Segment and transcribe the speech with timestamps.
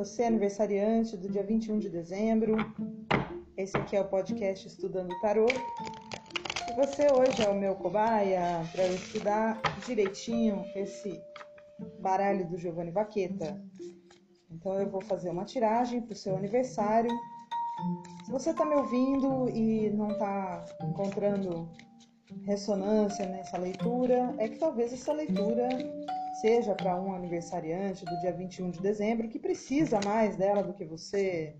[0.00, 2.56] Você é aniversariante do dia 21 de dezembro.
[3.54, 5.44] Esse aqui é o podcast Estudando Tarô.
[5.46, 11.20] E você hoje é o meu cobaia para eu estudar direitinho esse
[11.98, 13.62] baralho do Giovanni Vaqueta.
[14.50, 17.10] Então eu vou fazer uma tiragem para o seu aniversário.
[18.24, 21.68] Se você está me ouvindo e não está encontrando
[22.46, 25.68] ressonância nessa leitura, é que talvez essa leitura
[26.40, 30.86] seja para um aniversariante do dia 21 de dezembro que precisa mais dela do que
[30.86, 31.54] você.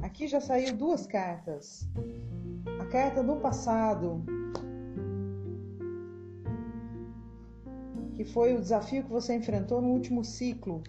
[0.00, 1.88] Aqui já saiu duas cartas.
[2.80, 4.24] A carta do passado,
[8.16, 10.82] que foi o desafio que você enfrentou no último ciclo,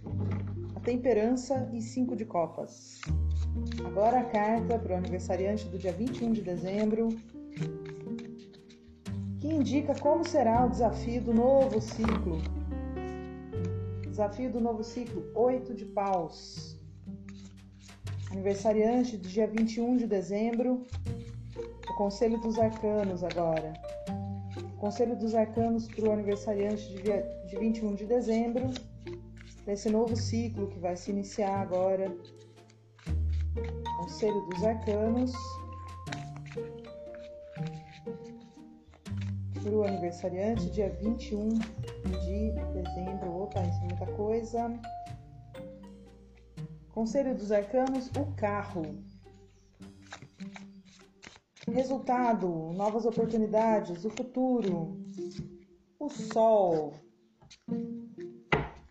[0.76, 3.02] a temperança e cinco de copas.
[3.84, 7.10] Agora a carta para o aniversariante do dia 21 de dezembro,
[9.40, 12.57] que indica como será o desafio do novo ciclo
[14.18, 16.76] Desafio do novo ciclo, 8 de paus.
[18.32, 20.88] Aniversariante do dia 21 de dezembro.
[21.88, 23.74] O Conselho dos Arcanos agora.
[24.74, 28.72] O Conselho dos Arcanos para o aniversariante de, dia, de 21 de dezembro.
[29.68, 32.12] Desse novo ciclo que vai se iniciar agora.
[34.00, 35.32] Conselho dos Arcanos.
[39.62, 41.50] Para o aniversariante, dia 21
[42.08, 43.44] de dezembro.
[43.44, 44.80] Opa, isso é muita coisa.
[46.90, 48.84] Conselho dos Arcanos, o carro.
[51.72, 54.98] Resultado, novas oportunidades, o futuro,
[56.00, 56.94] o sol.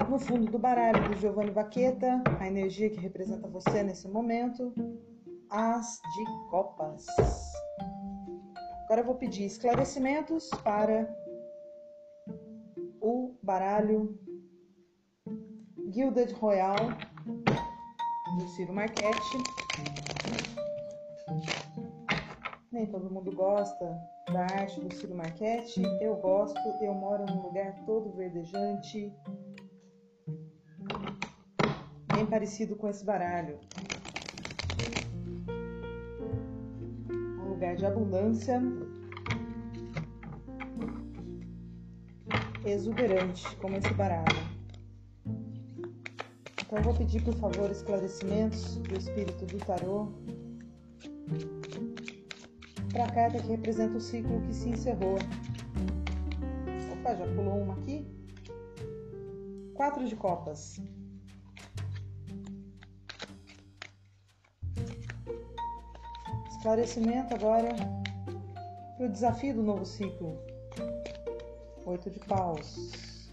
[0.08, 4.72] No fundo do baralho do Giovanni Vaqueta, a energia que representa você nesse momento,
[5.50, 7.06] as de copas.
[8.84, 11.12] Agora eu vou pedir esclarecimentos para
[13.46, 14.18] baralho
[15.92, 16.74] Gilded Royal
[18.36, 19.38] do Ciro Marchetti.
[22.72, 23.96] Nem todo mundo gosta
[24.32, 25.80] da arte do Ciro Marchetti.
[26.00, 29.12] Eu gosto, eu moro num lugar todo verdejante,
[32.12, 33.60] bem parecido com esse baralho.
[37.08, 38.60] Um lugar de abundância
[42.70, 44.56] exuberante, como esse baralho.
[46.64, 50.12] Então, vou pedir, por favor, esclarecimentos do espírito do tarô
[52.92, 55.16] para a carta que representa o ciclo que se encerrou.
[56.92, 58.06] Opa, já pulou uma aqui.
[59.74, 60.80] Quatro de copas.
[66.50, 67.68] Esclarecimento agora
[68.96, 70.45] para o desafio do novo ciclo
[71.86, 73.30] oito de paus.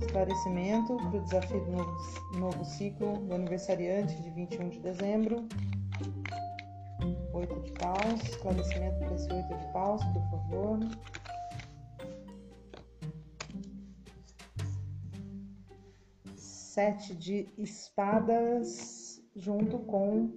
[0.00, 5.48] Esclarecimento para o desafio do novo, novo ciclo do aniversariante de 21 de dezembro.
[7.32, 8.22] Oito de paus.
[8.24, 10.78] Esclarecimento para esse oito de paus, por favor.
[16.36, 20.30] Sete de espadas junto com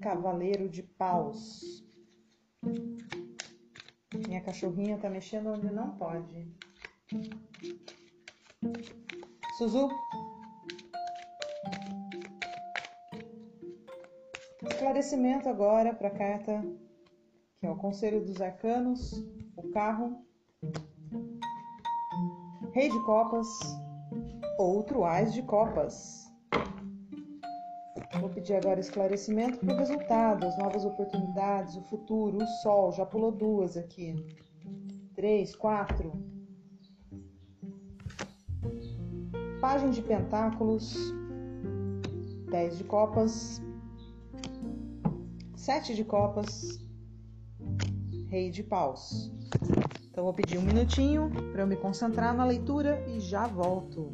[0.00, 1.79] cavaleiro de paus.
[4.26, 6.46] Minha cachorrinha tá mexendo onde não pode.
[9.58, 9.88] Suzu.
[14.62, 16.62] Esclarecimento agora para a carta
[17.60, 19.12] que é o Conselho dos Arcanos,
[19.54, 20.24] o carro,
[22.72, 23.46] Rei de Copas,
[24.58, 26.19] outro Ás de Copas.
[28.20, 32.92] Vou pedir agora esclarecimento para o resultado, as novas oportunidades, o futuro, o sol.
[32.92, 34.14] Já pulou duas aqui.
[35.14, 36.12] Três, quatro.
[39.60, 40.94] Página de pentáculos.
[42.50, 43.62] Dez de copas.
[45.56, 46.78] Sete de copas.
[48.28, 49.32] Rei de paus.
[50.10, 54.10] Então vou pedir um minutinho para eu me concentrar na leitura e já volto.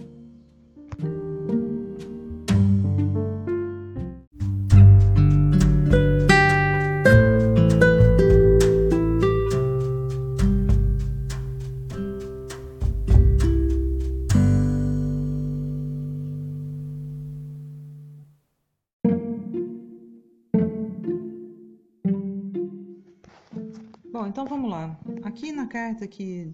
[24.37, 24.95] Então vamos lá.
[25.23, 26.53] Aqui na carta que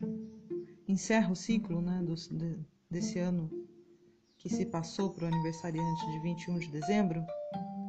[0.87, 2.57] encerra o ciclo né, do, de,
[2.89, 3.51] desse ano
[4.39, 7.27] que se passou para o aniversariante de 21 de dezembro,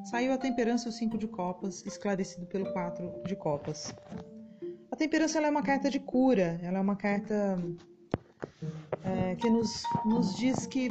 [0.03, 3.93] saiu a temperança o 5 de copas, esclarecido pelo 4 de copas.
[4.91, 7.63] A temperança é uma carta de cura, ela é uma carta
[9.03, 10.89] é, que nos, nos diz que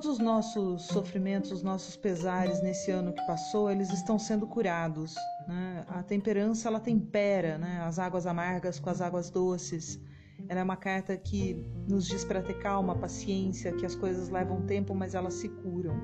[0.00, 5.14] todos os nossos sofrimentos, os nossos pesares nesse ano que passou, eles estão sendo curados.
[5.46, 5.84] Né?
[5.88, 7.82] A temperança ela tempera né?
[7.84, 10.00] as águas amargas com as águas doces.
[10.48, 14.62] Ela é uma carta que nos diz para ter calma, paciência, que as coisas levam
[14.62, 15.94] tempo, mas elas se curam,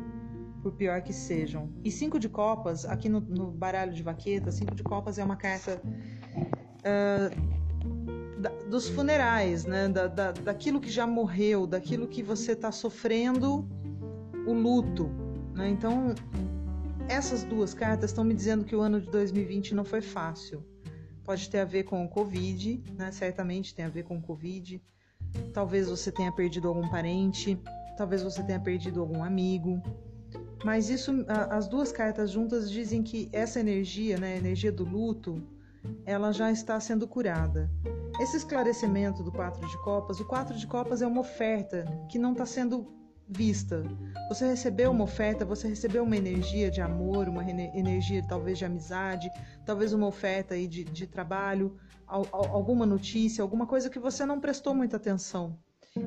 [0.62, 1.70] por pior que sejam.
[1.82, 5.36] E cinco de copas, aqui no, no baralho de vaqueta, cinco de copas é uma
[5.36, 5.80] carta
[6.84, 9.88] uh, da, dos funerais, né?
[9.88, 13.66] Da, da, daquilo que já morreu, daquilo que você está sofrendo
[14.46, 15.10] o luto.
[15.54, 15.68] Né?
[15.68, 16.14] Então,
[17.08, 20.64] essas duas cartas estão me dizendo que o ano de 2020 não foi fácil
[21.26, 23.10] pode ter a ver com o Covid, né?
[23.10, 24.80] Certamente tem a ver com o Covid.
[25.52, 27.60] Talvez você tenha perdido algum parente,
[27.98, 29.82] talvez você tenha perdido algum amigo.
[30.64, 31.12] Mas isso,
[31.50, 35.42] as duas cartas juntas dizem que essa energia, né, a energia do luto,
[36.04, 37.68] ela já está sendo curada.
[38.20, 42.32] Esse esclarecimento do quatro de copas, o quatro de copas é uma oferta que não
[42.32, 42.86] está sendo
[43.28, 43.82] vista.
[44.28, 49.30] Você recebeu uma oferta, você recebeu uma energia de amor, uma energia talvez de amizade,
[49.64, 51.76] talvez uma oferta aí de, de trabalho,
[52.06, 55.58] alguma notícia, alguma coisa que você não prestou muita atenção.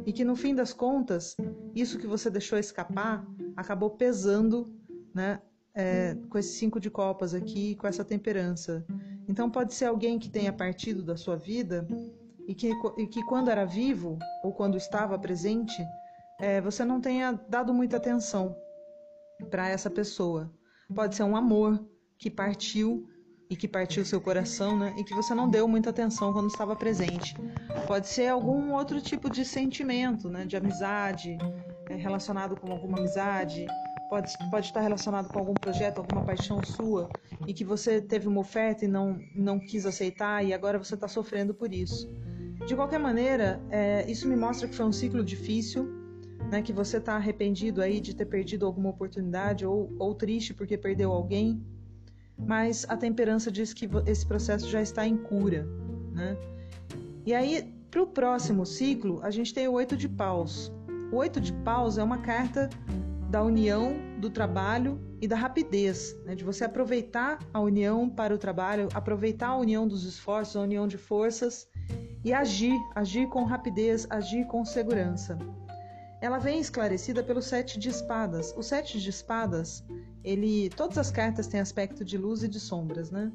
[0.06, 1.36] E que no fim das contas,
[1.76, 3.26] isso que você deixou escapar
[3.56, 4.72] acabou pesando,
[5.14, 5.42] né?
[5.74, 8.86] É, com esses cinco de copas aqui, com essa temperança.
[9.28, 11.88] Então pode ser alguém que tenha partido da sua vida
[12.48, 15.82] e que, e que quando era vivo ou quando estava presente,
[16.40, 18.56] é, você não tenha dado muita atenção
[19.50, 20.52] para essa pessoa.
[20.94, 21.84] Pode ser um amor
[22.18, 23.08] que partiu
[23.50, 24.94] e que partiu seu coração, né?
[24.98, 27.36] E que você não deu muita atenção quando estava presente.
[27.88, 30.46] Pode ser algum outro tipo de sentimento, né?
[30.46, 31.38] De amizade,
[31.90, 33.66] é, relacionado com alguma amizade.
[34.10, 37.10] Pode, pode estar relacionado com algum projeto, alguma paixão sua
[37.46, 41.08] e que você teve uma oferta e não, não quis aceitar e agora você está
[41.08, 42.12] sofrendo por isso.
[42.66, 45.99] De qualquer maneira, é, isso me mostra que foi um ciclo difícil,
[46.50, 50.78] né, que você está arrependido aí de ter perdido alguma oportunidade ou, ou triste porque
[50.78, 51.64] perdeu alguém,
[52.38, 55.68] mas a temperança diz que esse processo já está em cura,
[56.12, 56.36] né?
[57.26, 60.72] E aí, para o próximo ciclo, a gente tem o oito de paus.
[61.12, 62.70] O oito de paus é uma carta
[63.30, 66.34] da união, do trabalho e da rapidez, né?
[66.34, 70.88] de você aproveitar a união para o trabalho, aproveitar a união dos esforços, a união
[70.88, 71.68] de forças
[72.24, 75.38] e agir, agir com rapidez, agir com segurança
[76.22, 78.54] ela vem esclarecida pelo sete de espadas.
[78.58, 79.84] O sete de espadas,
[80.24, 83.32] ele, todas as cartas têm aspecto de luz e de sombras, né?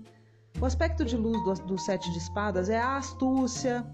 [0.60, 3.84] O aspecto de luz do, do sete de espadas é a astúcia,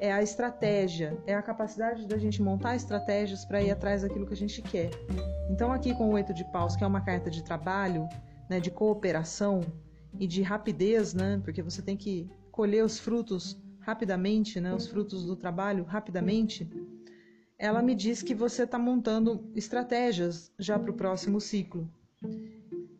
[0.00, 4.32] é a estratégia, é a capacidade da gente montar estratégias para ir atrás daquilo que
[4.32, 4.90] a gente quer.
[5.50, 8.08] Então aqui com o oito de paus, que é uma carta de trabalho,
[8.48, 9.60] né, de cooperação
[10.18, 11.40] e de rapidez, né?
[11.44, 14.74] Porque você tem que colher os frutos rapidamente, né?
[14.74, 16.68] Os frutos do trabalho rapidamente
[17.60, 21.86] ela me diz que você está montando estratégias já para o próximo ciclo.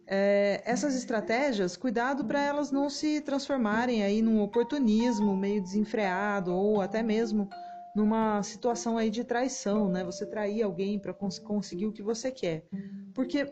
[0.06, 6.82] É, essas estratégias, cuidado para elas não se transformarem aí num oportunismo meio desenfreado ou
[6.82, 7.48] até mesmo
[7.96, 10.04] numa situação aí de traição, né?
[10.04, 12.66] Você trair alguém para cons conseguir o que você quer.
[13.14, 13.50] Porque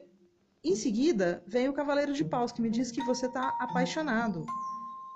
[0.63, 4.45] em seguida vem o Cavaleiro de Paus que me diz que você está apaixonado,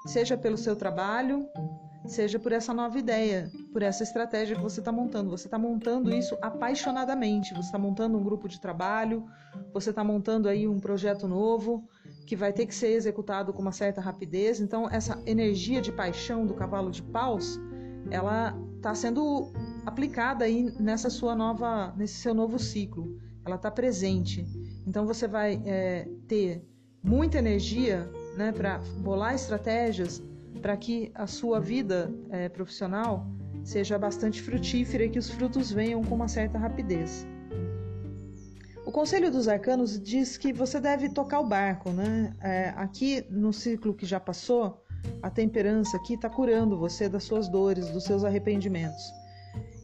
[0.06, 1.48] seja pelo seu trabalho,
[2.06, 5.30] seja por essa nova ideia, por essa estratégia que você está montando.
[5.30, 7.54] Você está montando isso apaixonadamente.
[7.54, 9.24] Você está montando um grupo de trabalho,
[9.72, 11.88] você está montando aí um projeto novo
[12.26, 14.60] que vai ter que ser executado com uma certa rapidez.
[14.60, 17.58] Então, essa energia de paixão do cavalo de paus,
[18.10, 19.52] ela está sendo
[19.86, 23.16] aplicada aí nessa sua nova, nesse seu novo ciclo.
[23.44, 24.46] Ela está presente.
[24.86, 26.64] Então, você vai é, ter
[27.02, 30.22] muita energia né, para bolar estratégias
[30.60, 33.26] para que a sua vida é, profissional
[33.64, 37.26] seja bastante frutífera e que os frutos venham com uma certa rapidez.
[38.84, 42.34] O Conselho dos Arcanos diz que você deve tocar o barco, né?
[42.40, 44.82] É, aqui no ciclo que já passou,
[45.22, 49.02] a temperança aqui está curando você das suas dores, dos seus arrependimentos.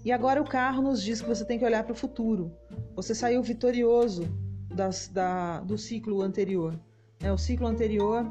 [0.04, 2.52] E agora o carro nos diz que você tem que olhar para o futuro.
[2.94, 4.28] Você saiu vitorioso
[4.74, 6.78] das, da, do ciclo anterior.
[7.20, 8.24] É, o ciclo anterior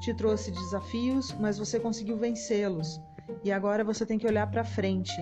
[0.00, 3.00] te trouxe desafios, mas você conseguiu vencê-los.
[3.44, 5.16] E agora você tem que olhar para frente.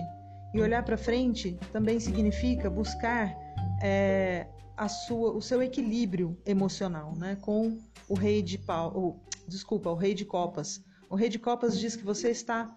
[0.53, 3.35] E olhar para frente também significa buscar
[3.81, 4.47] é,
[4.77, 7.37] a sua, o seu equilíbrio emocional, né?
[7.41, 10.83] Com o rei de pau, desculpa, o rei de copas.
[11.09, 12.75] O rei de copas diz que você está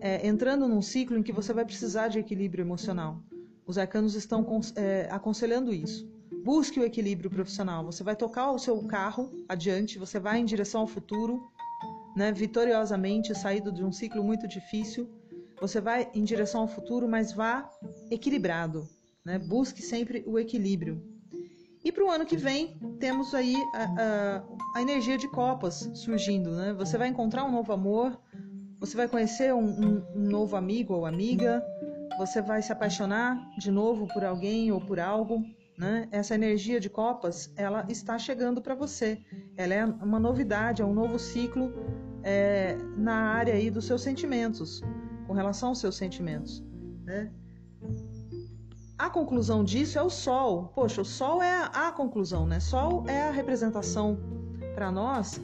[0.00, 3.22] é, entrando num ciclo em que você vai precisar de equilíbrio emocional.
[3.66, 4.46] Os arcanos estão
[4.76, 6.08] é, aconselhando isso.
[6.48, 7.84] Busque o equilíbrio profissional.
[7.84, 11.46] Você vai tocar o seu carro adiante, você vai em direção ao futuro,
[12.16, 15.06] né, vitoriosamente, saído de um ciclo muito difícil.
[15.60, 17.68] Você vai em direção ao futuro, mas vá
[18.10, 18.88] equilibrado.
[19.22, 19.38] Né?
[19.38, 21.02] Busque sempre o equilíbrio.
[21.84, 26.52] E para o ano que vem, temos aí a, a, a, energia de copas surgindo.
[26.52, 26.72] Né?
[26.78, 28.18] Você vai encontrar um novo amor,
[28.80, 31.62] você vai conhecer um, um, um novo amigo ou amiga,
[32.16, 35.44] você vai se apaixonar de novo por alguém ou por algo.
[35.78, 36.08] Né?
[36.10, 39.20] Essa energia de copas, ela está chegando para você.
[39.56, 41.72] Ela é uma novidade, é um novo ciclo
[42.24, 44.82] é, na área aí dos seus sentimentos,
[45.26, 46.64] com relação aos seus sentimentos.
[47.04, 47.30] Né?
[48.98, 50.72] A conclusão disso é o Sol.
[50.74, 52.58] Poxa, o Sol é a, conclusão, né?
[52.58, 54.18] Sol é a representação
[54.74, 55.40] para nós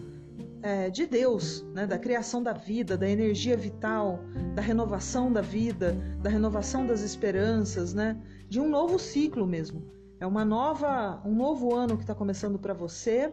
[0.63, 1.87] é, de Deus, né?
[1.87, 4.19] da criação da vida, da energia vital,
[4.57, 8.21] da renovação da vida, da renovação das esperanças, né?
[8.49, 9.95] de um novo ciclo mesmo.
[10.25, 13.31] É uma nova, um novo ano que está começando para você,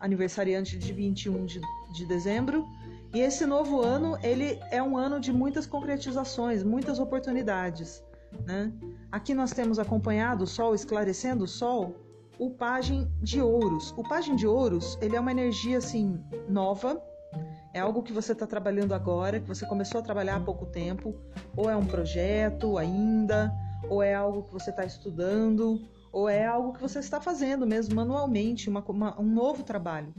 [0.00, 1.60] aniversariante de 21 de,
[1.94, 2.66] de dezembro.
[3.14, 8.02] E esse novo ano, ele é um ano de muitas concretizações, muitas oportunidades.
[8.44, 8.72] Né?
[9.12, 11.94] Aqui nós temos acompanhado o Sol, esclarecendo o Sol,
[12.36, 13.94] o Pagem de Ouros.
[13.96, 17.00] O Pagem de Ouros, ele é uma energia assim nova,
[17.72, 21.14] é algo que você está trabalhando agora, que você começou a trabalhar há pouco tempo,
[21.56, 23.54] ou é um projeto ainda,
[23.88, 25.80] ou é algo que você está estudando,
[26.12, 30.14] ou é algo que você está fazendo mesmo manualmente, uma, uma, um novo trabalho.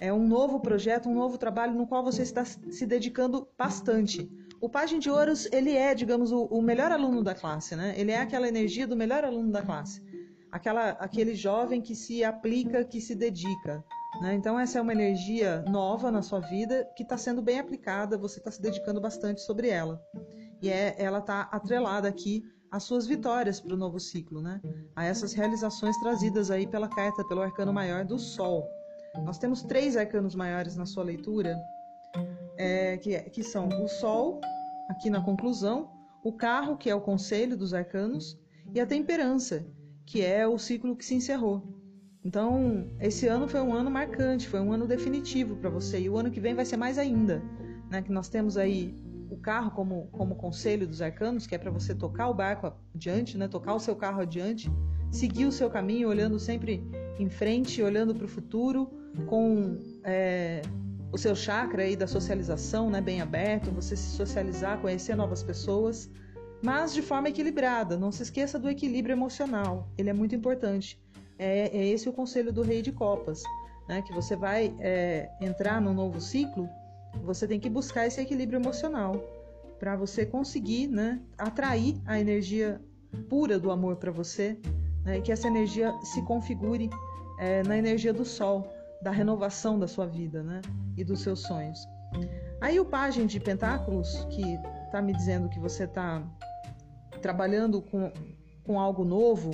[0.00, 4.30] É um novo projeto, um novo trabalho no qual você está se dedicando bastante.
[4.60, 7.94] O Pagem de Ouros, ele é, digamos, o, o melhor aluno da classe, né?
[7.96, 10.02] Ele é aquela energia do melhor aluno da classe.
[10.50, 13.84] Aquela, aquele jovem que se aplica, que se dedica.
[14.20, 14.34] Né?
[14.34, 18.38] Então, essa é uma energia nova na sua vida que está sendo bem aplicada, você
[18.38, 20.00] está se dedicando bastante sobre ela.
[20.60, 24.60] E é, ela está atrelada aqui as suas vitórias para o novo ciclo, né?
[24.94, 28.66] A essas realizações trazidas aí pela carta, pelo arcano maior do Sol.
[29.24, 31.56] Nós temos três arcanos maiores na sua leitura,
[32.56, 34.40] é, que, que são o Sol,
[34.88, 35.90] aqui na conclusão,
[36.22, 38.38] o carro, que é o conselho dos arcanos,
[38.74, 39.66] e a temperança,
[40.04, 41.62] que é o ciclo que se encerrou.
[42.24, 46.18] Então, esse ano foi um ano marcante, foi um ano definitivo para você, e o
[46.18, 47.42] ano que vem vai ser mais ainda,
[47.90, 48.02] né?
[48.02, 48.94] Que nós temos aí
[49.30, 53.36] o carro como, como conselho dos arcanos, que é para você tocar o barco adiante,
[53.36, 53.48] né?
[53.48, 54.70] tocar o seu carro adiante,
[55.10, 56.82] seguir o seu caminho, olhando sempre
[57.18, 58.90] em frente, olhando para o futuro,
[59.26, 60.62] com é,
[61.12, 66.10] o seu chakra aí da socialização né, bem aberto, você se socializar, conhecer novas pessoas,
[66.62, 67.96] mas de forma equilibrada.
[67.96, 71.00] Não se esqueça do equilíbrio emocional, ele é muito importante.
[71.38, 73.42] É, é esse o conselho do Rei de Copas,
[73.88, 76.68] né, que você vai é, entrar num novo ciclo
[77.22, 79.22] você tem que buscar esse equilíbrio emocional
[79.78, 82.80] para você conseguir né, atrair a energia
[83.28, 84.58] pura do amor para você,
[85.04, 86.90] né, que essa energia se configure
[87.38, 88.68] é, na energia do sol,
[89.02, 90.60] da renovação da sua vida né,
[90.96, 91.78] e dos seus sonhos.
[92.60, 96.22] Aí o Pagem de Pentáculos, que está me dizendo que você está
[97.22, 98.12] trabalhando com,
[98.64, 99.52] com algo novo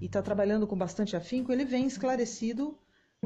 [0.00, 2.78] e está trabalhando com bastante afinco, ele vem esclarecido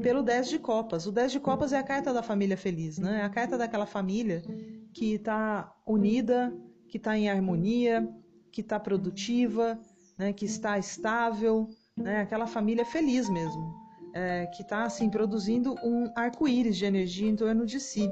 [0.03, 1.07] pelo 10 de copas.
[1.07, 3.21] O 10 de copas é a carta da família feliz, né?
[3.21, 4.43] É a carta daquela família
[4.93, 6.53] que está unida,
[6.89, 8.09] que está em harmonia,
[8.53, 9.79] que está produtiva,
[10.19, 10.33] né?
[10.33, 12.21] que está estável, né?
[12.21, 13.75] Aquela família feliz mesmo,
[14.15, 18.11] é, que está assim produzindo um arco-íris de energia em torno de si.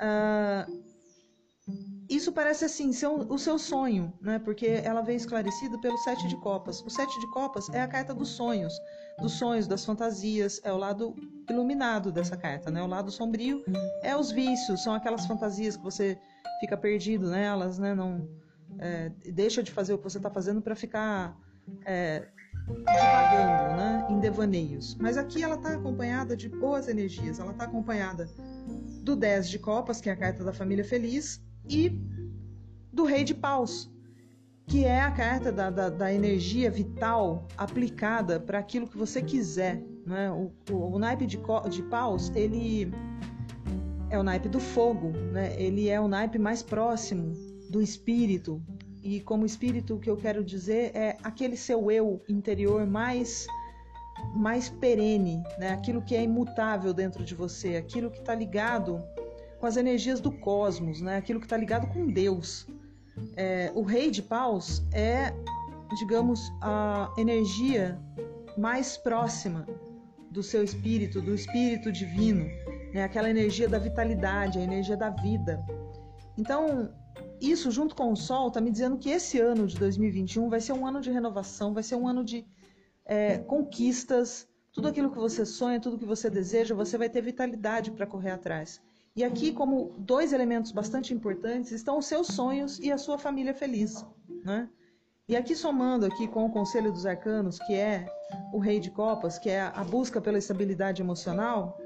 [0.00, 0.89] Uh,
[2.10, 4.38] isso parece assim ser o seu sonho, né?
[4.38, 6.82] Porque ela vem esclarecida pelo sete de copas.
[6.82, 8.72] O sete de copas é a carta dos sonhos
[9.20, 11.14] dos sonhos, das fantasias, é o lado
[11.48, 12.82] iluminado dessa carta, né?
[12.82, 13.62] O lado sombrio
[14.02, 16.18] é os vícios, são aquelas fantasias que você
[16.60, 17.94] fica perdido nelas, né?
[17.94, 18.28] Não
[18.78, 21.36] é, deixa de fazer o que você está fazendo para ficar
[21.84, 22.26] é,
[23.76, 24.06] né?
[24.08, 24.96] Em devaneios.
[24.96, 28.28] Mas aqui ela está acompanhada de boas energias, ela está acompanhada
[29.02, 31.88] do 10 de copas, que é a carta da família feliz, e
[32.92, 33.88] do rei de paus,
[34.66, 39.80] que é a carta da, da, da energia vital aplicada para aquilo que você quiser.
[40.04, 40.30] Né?
[40.30, 41.38] O, o, o naipe de,
[41.70, 42.92] de paus, ele
[44.10, 45.54] é o naipe do fogo, né?
[45.60, 47.32] ele é o naipe mais próximo
[47.70, 48.60] do espírito.
[49.02, 53.46] E como espírito, o que eu quero dizer é aquele seu eu interior mais
[54.34, 55.70] mais perene, né?
[55.70, 59.02] aquilo que é imutável dentro de você, aquilo que está ligado
[59.60, 61.18] com as energias do cosmos, né?
[61.18, 62.66] aquilo que está ligado com Deus.
[63.36, 65.34] É, o rei de paus é,
[65.98, 68.00] digamos, a energia
[68.56, 69.66] mais próxima
[70.30, 72.46] do seu espírito, do espírito divino,
[72.94, 73.04] né?
[73.04, 75.62] aquela energia da vitalidade, a energia da vida.
[76.38, 76.92] Então,
[77.40, 80.72] isso junto com o Sol está me dizendo que esse ano de 2021 vai ser
[80.72, 82.46] um ano de renovação, vai ser um ano de
[83.04, 87.90] é, conquistas, tudo aquilo que você sonha, tudo que você deseja, você vai ter vitalidade
[87.90, 88.80] para correr atrás.
[89.20, 93.52] E aqui, como dois elementos bastante importantes, estão os seus sonhos e a sua família
[93.52, 94.02] feliz.
[94.42, 94.66] Né?
[95.28, 98.06] E aqui somando aqui com o Conselho dos Arcanos, que é
[98.50, 101.78] o Rei de Copas, que é a busca pela estabilidade emocional,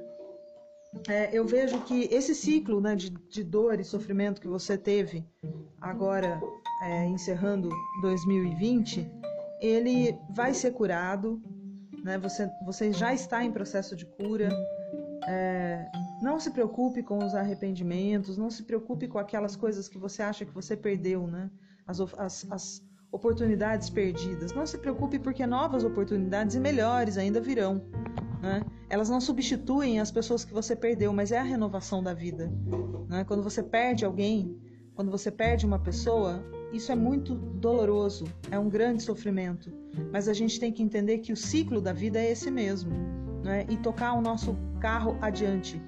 [1.09, 5.27] é, eu vejo que esse ciclo né, de, de, dor e sofrimento que você teve
[5.81, 6.41] agora,
[6.85, 7.69] é, encerrando
[8.01, 9.11] 2020,
[9.61, 11.43] ele vai ser curado,
[12.05, 14.51] né, você, você já está em processo de cura.
[15.27, 15.85] É,
[16.25, 20.47] não se preocupe com os arrependimentos, não se preocupe com aquelas coisas que você acha
[20.47, 21.51] que você perdeu, né?
[21.87, 24.53] As, as, as oportunidades perdidas.
[24.53, 27.85] Não se preocupe porque novas oportunidades e melhores ainda virão.
[28.41, 28.65] Né?
[28.89, 32.51] Elas não substituem as pessoas que você perdeu, mas é a renovação da vida.
[33.07, 33.23] Né?
[33.25, 34.59] Quando você perde alguém,
[34.95, 39.71] quando você perde uma pessoa, isso é muito doloroso, é um grande sofrimento.
[40.11, 42.93] Mas a gente tem que entender que o ciclo da vida é esse mesmo.
[43.45, 43.67] Né?
[43.69, 45.81] E tocar o nosso carro adiante,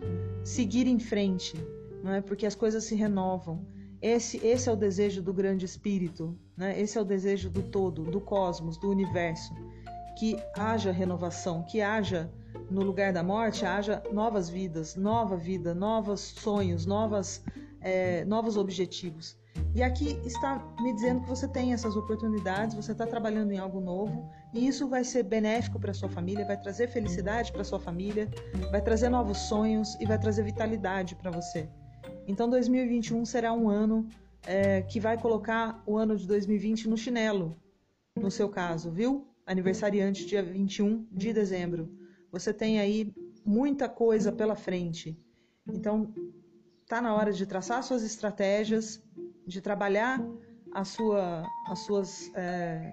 [0.46, 1.56] seguir em frente,
[2.04, 2.20] é?
[2.20, 3.66] porque as coisas se renovam.
[4.00, 6.80] Esse, esse é o desejo do grande espírito, né?
[6.80, 9.52] esse é o desejo do todo, do cosmos, do universo.
[10.16, 12.30] Que haja renovação, que haja
[12.70, 17.42] no lugar da morte, haja novas vidas, nova vida, novos sonhos, novas,
[17.80, 19.36] é, novos objetivos.
[19.74, 23.80] E aqui está me dizendo que você tem essas oportunidades, você está trabalhando em algo
[23.80, 28.26] novo e isso vai ser benéfico para sua família, vai trazer felicidade para sua família,
[28.70, 31.68] vai trazer novos sonhos e vai trazer vitalidade para você.
[32.26, 34.08] Então 2021 será um ano
[34.46, 37.54] é, que vai colocar o ano de 2020 no chinelo,
[38.16, 39.28] no seu caso, viu?
[39.44, 41.94] Aniversariante dia 21 de dezembro.
[42.32, 43.12] Você tem aí
[43.44, 45.18] muita coisa pela frente.
[45.68, 46.14] Então
[46.88, 49.02] tá na hora de traçar suas estratégias,
[49.46, 50.18] de trabalhar
[50.72, 52.92] a sua, as suas, é,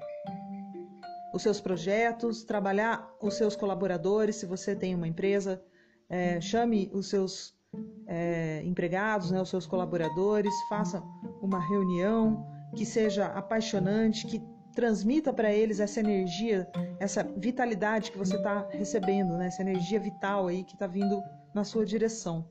[1.33, 4.35] os seus projetos, trabalhar os seus colaboradores.
[4.35, 5.61] Se você tem uma empresa,
[6.07, 7.55] é, chame os seus
[8.07, 11.01] é, empregados, né, os seus colaboradores, faça
[11.41, 14.41] uma reunião que seja apaixonante, que
[14.75, 16.67] transmita para eles essa energia,
[16.99, 21.21] essa vitalidade que você está recebendo, né, essa energia vital aí que está vindo
[21.53, 22.47] na sua direção.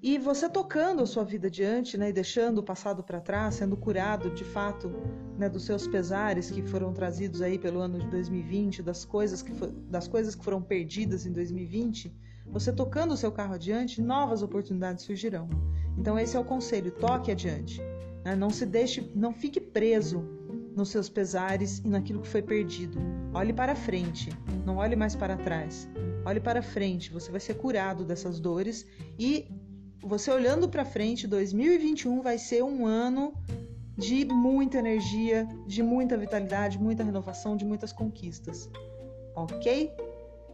[0.00, 3.76] E você tocando a sua vida adiante, né, e deixando o passado para trás, sendo
[3.76, 4.92] curado de fato
[5.36, 9.52] né, dos seus pesares que foram trazidos aí pelo ano de 2020, das coisas que,
[9.90, 12.14] das coisas que foram perdidas em 2020,
[12.46, 15.48] você tocando o seu carro adiante, novas oportunidades surgirão.
[15.96, 17.80] Então esse é o conselho, toque adiante.
[18.24, 18.36] Né?
[18.36, 20.24] Não se deixe, não fique preso
[20.76, 22.98] nos seus pesares e naquilo que foi perdido.
[23.34, 24.30] Olhe para frente,
[24.64, 25.88] não olhe mais para trás.
[26.24, 28.86] Olhe para frente, você vai ser curado dessas dores
[29.18, 29.48] e
[30.02, 33.34] você olhando para frente, 2021 vai ser um ano
[33.96, 38.70] de muita energia, de muita vitalidade, muita renovação, de muitas conquistas.
[39.34, 39.92] Ok?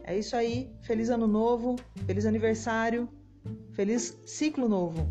[0.03, 0.71] É isso aí.
[0.81, 3.07] Feliz ano novo, feliz aniversário,
[3.71, 5.07] feliz ciclo novo.